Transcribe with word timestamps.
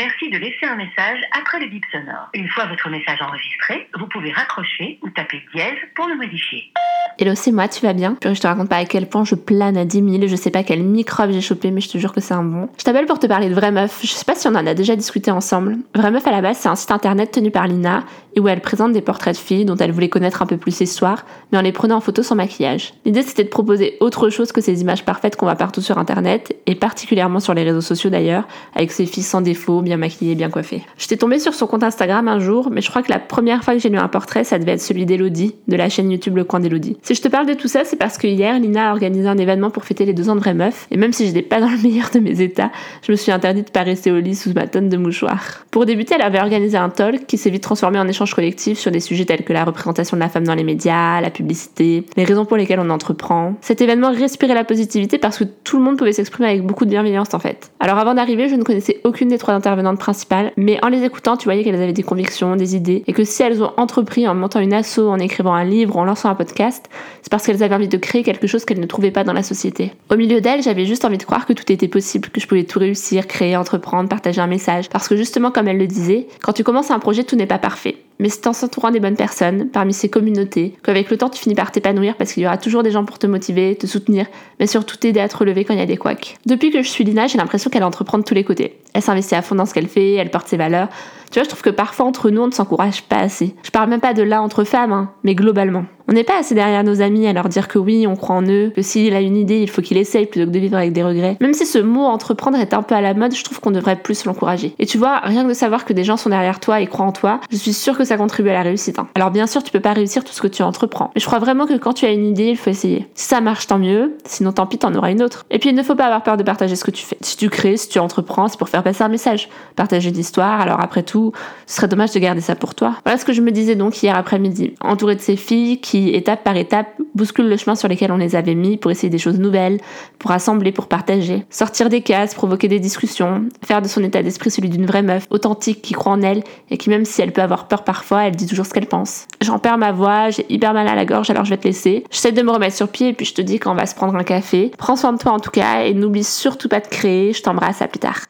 suffit 0.00 0.30
de 0.30 0.38
laisser 0.38 0.66
un 0.66 0.76
message 0.76 1.20
après 1.32 1.60
le 1.60 1.66
bip 1.66 1.84
sonore. 1.90 2.28
Une 2.34 2.48
fois 2.48 2.66
votre 2.66 2.88
message 2.90 3.20
enregistré, 3.20 3.88
vous 3.94 4.06
pouvez 4.08 4.32
raccrocher 4.32 4.98
ou 5.02 5.10
taper 5.10 5.42
dièse 5.54 5.78
pour 5.94 6.06
le 6.08 6.16
modifier. 6.16 6.72
Hello, 7.18 7.32
c'est 7.34 7.50
moi, 7.50 7.66
tu 7.66 7.80
vas 7.80 7.94
bien 7.94 8.18
Je 8.22 8.38
te 8.38 8.46
raconte 8.46 8.68
pas 8.68 8.76
à 8.76 8.84
quel 8.84 9.08
point 9.08 9.24
je 9.24 9.34
plane 9.34 9.78
à 9.78 9.86
10 9.86 10.18
000, 10.18 10.26
je 10.26 10.36
sais 10.36 10.50
pas 10.50 10.62
quel 10.62 10.82
microbe 10.82 11.30
j'ai 11.30 11.40
chopé, 11.40 11.70
mais 11.70 11.80
je 11.80 11.88
te 11.88 11.96
jure 11.96 12.12
que 12.12 12.20
c'est 12.20 12.34
un 12.34 12.44
bon. 12.44 12.68
Je 12.76 12.84
t'appelle 12.84 13.06
pour 13.06 13.18
te 13.18 13.26
parler 13.26 13.48
de 13.48 13.54
Vraie 13.54 13.70
Meuf, 13.70 14.00
je 14.02 14.08
sais 14.08 14.26
pas 14.26 14.34
si 14.34 14.46
on 14.48 14.50
en 14.50 14.66
a 14.66 14.74
déjà 14.74 14.96
discuté 14.96 15.30
ensemble. 15.30 15.78
Vraie 15.94 16.10
Meuf 16.10 16.26
à 16.26 16.30
la 16.30 16.42
base, 16.42 16.58
c'est 16.58 16.68
un 16.68 16.74
site 16.74 16.90
internet 16.90 17.30
tenu 17.30 17.50
par 17.50 17.68
Lina, 17.68 18.04
et 18.34 18.40
où 18.40 18.48
elle 18.48 18.60
présente 18.60 18.92
des 18.92 19.00
portraits 19.00 19.34
de 19.34 19.40
filles 19.40 19.64
dont 19.64 19.76
elle 19.76 19.92
voulait 19.92 20.10
connaître 20.10 20.42
un 20.42 20.46
peu 20.46 20.58
plus 20.58 20.72
ces 20.72 20.84
soirs, 20.84 21.24
mais 21.50 21.56
en 21.56 21.62
les 21.62 21.72
prenant 21.72 21.96
en 21.96 22.00
photo 22.02 22.22
sans 22.22 22.34
maquillage. 22.34 22.92
L'idée 23.06 23.22
c'était 23.22 23.44
de 23.44 23.48
proposer 23.48 23.96
autre 24.00 24.28
chose 24.28 24.52
que 24.52 24.60
ces 24.60 24.82
images 24.82 25.06
parfaites 25.06 25.36
qu'on 25.36 25.46
voit 25.46 25.56
partout 25.56 25.80
sur 25.80 25.96
internet, 25.96 26.54
et 26.66 26.74
particulièrement 26.74 27.40
sur 27.40 27.54
les 27.54 27.62
réseaux 27.62 27.80
sociaux 27.80 28.10
d'ailleurs, 28.10 28.46
avec 28.74 28.92
ces 28.92 29.06
filles 29.06 29.22
sans 29.22 29.40
défaut, 29.40 29.80
bien 29.80 29.96
maquillées, 29.96 30.34
bien 30.34 30.50
coiffées. 30.50 30.82
J'étais 30.98 31.16
tombée 31.16 31.38
sur 31.38 31.54
son 31.54 31.66
compte 31.66 31.82
Instagram 31.82 32.28
un 32.28 32.40
jour, 32.40 32.68
mais 32.70 32.82
je 32.82 32.90
crois 32.90 33.02
que 33.02 33.10
la 33.10 33.20
première 33.20 33.64
fois 33.64 33.72
que 33.72 33.80
j'ai 33.80 33.88
lu 33.88 33.96
un 33.96 34.08
portrait, 34.08 34.44
ça 34.44 34.58
devait 34.58 34.72
être 34.72 34.82
celui 34.82 35.06
d'Elodie, 35.06 35.54
de 35.66 35.76
la 35.76 35.88
chaîne 35.88 36.10
YouTube 36.10 36.36
Le 36.36 36.44
Coin 36.44 36.60
d'Elodie. 36.60 36.98
Si 37.06 37.14
je 37.14 37.22
te 37.22 37.28
parle 37.28 37.46
de 37.46 37.54
tout 37.54 37.68
ça, 37.68 37.84
c'est 37.84 37.94
parce 37.94 38.18
que 38.18 38.26
hier, 38.26 38.58
Lina 38.58 38.90
a 38.90 38.92
organisé 38.92 39.28
un 39.28 39.38
événement 39.38 39.70
pour 39.70 39.84
fêter 39.84 40.04
les 40.04 40.12
deux 40.12 40.28
ans 40.28 40.34
de 40.34 40.40
Vraie 40.40 40.54
Meuf, 40.54 40.88
et 40.90 40.96
même 40.96 41.12
si 41.12 41.22
je 41.22 41.32
n'étais 41.32 41.48
pas 41.48 41.60
dans 41.60 41.68
le 41.70 41.76
meilleur 41.84 42.10
de 42.12 42.18
mes 42.18 42.40
états, 42.40 42.72
je 43.02 43.12
me 43.12 43.16
suis 43.16 43.30
interdite 43.30 43.68
de 43.68 43.70
pas 43.70 43.84
rester 43.84 44.10
au 44.10 44.18
lit 44.18 44.34
sous 44.34 44.52
ma 44.52 44.66
tonne 44.66 44.88
de 44.88 44.96
mouchoirs. 44.96 45.64
Pour 45.70 45.86
débuter, 45.86 46.16
elle 46.16 46.22
avait 46.22 46.40
organisé 46.40 46.76
un 46.76 46.88
talk 46.88 47.26
qui 47.28 47.38
s'est 47.38 47.48
vite 47.48 47.62
transformé 47.62 48.00
en 48.00 48.08
échange 48.08 48.34
collectif 48.34 48.80
sur 48.80 48.90
des 48.90 48.98
sujets 48.98 49.24
tels 49.24 49.44
que 49.44 49.52
la 49.52 49.62
représentation 49.62 50.16
de 50.16 50.20
la 50.20 50.28
femme 50.28 50.42
dans 50.42 50.56
les 50.56 50.64
médias, 50.64 51.20
la 51.20 51.30
publicité, 51.30 52.04
les 52.16 52.24
raisons 52.24 52.44
pour 52.44 52.56
lesquelles 52.56 52.80
on 52.80 52.90
entreprend. 52.90 53.54
Cet 53.60 53.80
événement 53.80 54.10
respirait 54.10 54.54
la 54.54 54.64
positivité 54.64 55.18
parce 55.18 55.38
que 55.38 55.44
tout 55.44 55.78
le 55.78 55.84
monde 55.84 55.98
pouvait 55.98 56.12
s'exprimer 56.12 56.48
avec 56.48 56.66
beaucoup 56.66 56.86
de 56.86 56.90
bienveillance 56.90 57.34
en 57.34 57.38
fait. 57.38 57.70
Alors 57.78 57.98
avant 57.98 58.14
d'arriver, 58.14 58.48
je 58.48 58.56
ne 58.56 58.64
connaissais 58.64 59.00
aucune 59.04 59.28
des 59.28 59.38
trois 59.38 59.54
intervenantes 59.54 60.00
principales, 60.00 60.50
mais 60.56 60.84
en 60.84 60.88
les 60.88 61.04
écoutant, 61.04 61.36
tu 61.36 61.44
voyais 61.44 61.62
qu'elles 61.62 61.80
avaient 61.80 61.92
des 61.92 62.02
convictions, 62.02 62.56
des 62.56 62.74
idées, 62.74 63.04
et 63.06 63.12
que 63.12 63.22
si 63.22 63.44
elles 63.44 63.62
ont 63.62 63.70
entrepris 63.76 64.26
en 64.26 64.34
montant 64.34 64.58
une 64.58 64.72
asso, 64.72 64.98
en 64.98 65.20
écrivant 65.20 65.54
un 65.54 65.62
livre, 65.62 65.96
en 65.98 66.04
lançant 66.04 66.30
un 66.30 66.34
podcast, 66.34 66.90
c'est 67.22 67.30
parce 67.30 67.44
qu'elles 67.44 67.62
avaient 67.62 67.74
envie 67.74 67.88
de 67.88 67.96
créer 67.96 68.22
quelque 68.22 68.46
chose 68.46 68.64
qu'elles 68.64 68.80
ne 68.80 68.86
trouvaient 68.86 69.10
pas 69.10 69.24
dans 69.24 69.32
la 69.32 69.42
société. 69.42 69.92
Au 70.10 70.16
milieu 70.16 70.40
d'elles, 70.40 70.62
j'avais 70.62 70.86
juste 70.86 71.04
envie 71.04 71.18
de 71.18 71.24
croire 71.24 71.46
que 71.46 71.52
tout 71.52 71.70
était 71.72 71.88
possible, 71.88 72.28
que 72.28 72.40
je 72.40 72.46
pouvais 72.46 72.64
tout 72.64 72.78
réussir, 72.78 73.26
créer, 73.26 73.56
entreprendre, 73.56 74.08
partager 74.08 74.40
un 74.40 74.46
message, 74.46 74.88
parce 74.88 75.08
que 75.08 75.16
justement, 75.16 75.50
comme 75.50 75.68
elle 75.68 75.78
le 75.78 75.86
disait, 75.86 76.28
quand 76.42 76.52
tu 76.52 76.64
commences 76.64 76.90
un 76.90 76.98
projet, 76.98 77.24
tout 77.24 77.36
n'est 77.36 77.46
pas 77.46 77.58
parfait 77.58 77.96
mais 78.18 78.28
c'est 78.28 78.46
en 78.46 78.52
s'entourant 78.52 78.90
des 78.90 79.00
bonnes 79.00 79.16
personnes, 79.16 79.68
parmi 79.68 79.92
ces 79.92 80.08
communautés, 80.08 80.74
qu'avec 80.82 81.10
le 81.10 81.18
temps 81.18 81.28
tu 81.28 81.40
finis 81.40 81.54
par 81.54 81.70
t'épanouir 81.70 82.16
parce 82.16 82.32
qu'il 82.32 82.42
y 82.42 82.46
aura 82.46 82.58
toujours 82.58 82.82
des 82.82 82.90
gens 82.90 83.04
pour 83.04 83.18
te 83.18 83.26
motiver, 83.26 83.76
te 83.76 83.86
soutenir, 83.86 84.26
mais 84.58 84.66
surtout 84.66 84.96
t'aider 84.96 85.20
à 85.20 85.28
te 85.28 85.36
relever 85.36 85.64
quand 85.64 85.74
il 85.74 85.80
y 85.80 85.82
a 85.82 85.86
des 85.86 85.96
couacs. 85.96 86.36
Depuis 86.46 86.70
que 86.70 86.82
je 86.82 86.88
suis 86.88 87.04
Lina, 87.04 87.26
j'ai 87.26 87.38
l'impression 87.38 87.70
qu'elle 87.70 87.84
entreprend 87.84 88.18
de 88.18 88.24
tous 88.24 88.34
les 88.34 88.44
côtés. 88.44 88.78
Elle 88.94 89.02
s'investit 89.02 89.34
à 89.34 89.42
fond 89.42 89.54
dans 89.54 89.66
ce 89.66 89.74
qu'elle 89.74 89.88
fait, 89.88 90.14
elle 90.14 90.30
porte 90.30 90.48
ses 90.48 90.56
valeurs. 90.56 90.88
Tu 91.36 91.40
vois, 91.40 91.44
je 91.44 91.50
trouve 91.50 91.60
que 91.60 91.68
parfois 91.68 92.06
entre 92.06 92.30
nous, 92.30 92.40
on 92.40 92.46
ne 92.46 92.52
s'encourage 92.52 93.02
pas 93.02 93.18
assez. 93.18 93.54
Je 93.62 93.70
parle 93.70 93.90
même 93.90 94.00
pas 94.00 94.14
de 94.14 94.22
là 94.22 94.40
entre 94.40 94.64
femmes, 94.64 94.94
hein, 94.94 95.10
mais 95.22 95.34
globalement. 95.34 95.84
On 96.08 96.12
n'est 96.12 96.24
pas 96.24 96.38
assez 96.38 96.54
derrière 96.54 96.84
nos 96.84 97.02
amis 97.02 97.26
à 97.26 97.32
leur 97.32 97.48
dire 97.48 97.66
que 97.66 97.78
oui, 97.78 98.06
on 98.06 98.14
croit 98.14 98.36
en 98.36 98.48
eux, 98.48 98.72
que 98.74 98.82
s'il 98.82 99.12
a 99.14 99.20
une 99.20 99.36
idée, 99.36 99.60
il 99.60 99.68
faut 99.68 99.82
qu'il 99.82 99.96
essaye 99.96 100.26
plutôt 100.26 100.46
que 100.46 100.52
de 100.52 100.58
vivre 100.60 100.76
avec 100.76 100.92
des 100.92 101.02
regrets. 101.02 101.36
Même 101.40 101.52
si 101.52 101.66
ce 101.66 101.78
mot 101.78 102.02
entreprendre 102.02 102.58
est 102.58 102.74
un 102.74 102.82
peu 102.82 102.94
à 102.94 103.00
la 103.00 103.12
mode, 103.12 103.34
je 103.34 103.42
trouve 103.42 103.58
qu'on 103.58 103.72
devrait 103.72 103.96
plus 103.96 104.24
l'encourager. 104.24 104.72
Et 104.78 104.86
tu 104.86 104.98
vois, 104.98 105.18
rien 105.18 105.42
que 105.42 105.48
de 105.48 105.54
savoir 105.54 105.84
que 105.84 105.92
des 105.92 106.04
gens 106.04 106.16
sont 106.16 106.30
derrière 106.30 106.60
toi 106.60 106.80
et 106.80 106.86
croient 106.86 107.06
en 107.06 107.12
toi, 107.12 107.40
je 107.50 107.56
suis 107.56 107.72
sûre 107.72 107.98
que 107.98 108.04
ça 108.04 108.16
contribue 108.16 108.50
à 108.50 108.52
la 108.52 108.62
réussite. 108.62 109.00
Hein. 109.00 109.08
Alors 109.16 109.32
bien 109.32 109.48
sûr, 109.48 109.64
tu 109.64 109.72
peux 109.72 109.80
pas 109.80 109.94
réussir 109.94 110.22
tout 110.22 110.32
ce 110.32 110.40
que 110.40 110.46
tu 110.46 110.62
entreprends, 110.62 111.10
mais 111.16 111.20
je 111.20 111.26
crois 111.26 111.40
vraiment 111.40 111.66
que 111.66 111.76
quand 111.76 111.92
tu 111.92 112.06
as 112.06 112.12
une 112.12 112.24
idée, 112.24 112.50
il 112.50 112.56
faut 112.56 112.70
essayer. 112.70 113.08
Si 113.14 113.26
ça 113.26 113.40
marche, 113.40 113.66
tant 113.66 113.78
mieux, 113.78 114.16
sinon 114.24 114.52
tant 114.52 114.66
pis, 114.66 114.78
t'en 114.78 114.94
auras 114.94 115.10
une 115.10 115.22
autre. 115.22 115.44
Et 115.50 115.58
puis 115.58 115.70
il 115.70 115.74
ne 115.74 115.82
faut 115.82 115.96
pas 115.96 116.06
avoir 116.06 116.22
peur 116.22 116.36
de 116.36 116.44
partager 116.44 116.76
ce 116.76 116.84
que 116.84 116.92
tu 116.92 117.04
fais. 117.04 117.18
Si 117.20 117.36
tu 117.36 117.50
crées, 117.50 117.76
si 117.76 117.88
tu 117.88 117.98
entreprends, 117.98 118.46
c'est 118.46 118.58
pour 118.58 118.68
faire 118.68 118.84
passer 118.84 119.02
un 119.02 119.08
message, 119.08 119.48
partager 119.74 120.10
une 120.10 120.18
histoire, 120.18 120.60
alors 120.60 120.78
après 120.80 121.02
tout, 121.02 121.25
ce 121.66 121.76
serait 121.76 121.88
dommage 121.88 122.12
de 122.12 122.18
garder 122.18 122.40
ça 122.40 122.54
pour 122.54 122.74
toi. 122.74 122.96
Voilà 123.04 123.18
ce 123.18 123.24
que 123.24 123.32
je 123.32 123.40
me 123.40 123.50
disais 123.50 123.74
donc 123.74 124.02
hier 124.02 124.16
après-midi, 124.16 124.74
entourée 124.80 125.16
de 125.16 125.20
ces 125.20 125.36
filles 125.36 125.80
qui, 125.80 126.10
étape 126.10 126.44
par 126.44 126.56
étape, 126.56 126.88
bouscule 127.14 127.48
le 127.48 127.56
chemin 127.56 127.74
sur 127.74 127.88
lesquels 127.88 128.12
on 128.12 128.16
les 128.16 128.36
avait 128.36 128.54
mis 128.54 128.76
pour 128.76 128.90
essayer 128.90 129.10
des 129.10 129.18
choses 129.18 129.38
nouvelles, 129.38 129.78
pour 130.18 130.30
assembler, 130.30 130.72
pour 130.72 130.86
partager. 130.86 131.44
Sortir 131.50 131.88
des 131.88 132.02
cases, 132.02 132.34
provoquer 132.34 132.68
des 132.68 132.80
discussions, 132.80 133.48
faire 133.64 133.82
de 133.82 133.88
son 133.88 134.02
état 134.04 134.22
d'esprit 134.22 134.50
celui 134.50 134.68
d'une 134.68 134.86
vraie 134.86 135.02
meuf, 135.02 135.26
authentique, 135.30 135.82
qui 135.82 135.94
croit 135.94 136.12
en 136.12 136.22
elle, 136.22 136.42
et 136.70 136.78
qui 136.78 136.90
même 136.90 137.04
si 137.04 137.22
elle 137.22 137.32
peut 137.32 137.42
avoir 137.42 137.68
peur 137.68 137.84
parfois, 137.84 138.24
elle 138.24 138.36
dit 138.36 138.46
toujours 138.46 138.66
ce 138.66 138.72
qu'elle 138.72 138.86
pense. 138.86 139.26
J'en 139.40 139.58
perds 139.58 139.78
ma 139.78 139.92
voix, 139.92 140.30
j'ai 140.30 140.46
hyper 140.48 140.74
mal 140.74 140.88
à 140.88 140.94
la 140.94 141.04
gorge, 141.04 141.30
alors 141.30 141.44
je 141.44 141.50
vais 141.50 141.56
te 141.56 141.66
laisser. 141.66 142.04
J'essaie 142.10 142.32
de 142.32 142.42
me 142.42 142.50
remettre 142.50 142.76
sur 142.76 142.88
pied, 142.88 143.08
et 143.08 143.12
puis 143.12 143.26
je 143.26 143.34
te 143.34 143.42
dis 143.42 143.58
qu'on 143.58 143.74
va 143.74 143.86
se 143.86 143.94
prendre 143.94 144.14
un 144.14 144.24
café. 144.24 144.70
Prends 144.78 144.96
soin 144.96 145.12
de 145.12 145.18
toi 145.18 145.32
en 145.32 145.40
tout 145.40 145.50
cas, 145.50 145.82
et 145.82 145.94
n'oublie 145.94 146.24
surtout 146.24 146.68
pas 146.68 146.80
de 146.80 146.88
créer. 146.88 147.32
Je 147.32 147.42
t'embrasse, 147.42 147.82
à 147.82 147.88
plus 147.88 148.00
tard. 148.00 148.20